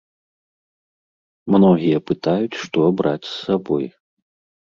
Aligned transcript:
Многія 1.55 1.97
пытаюць, 2.11 2.59
што 2.63 2.79
браць 3.01 3.27
з 3.27 3.35
сабой? 3.45 3.85